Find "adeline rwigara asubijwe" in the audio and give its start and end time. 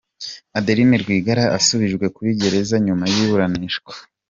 0.57-2.05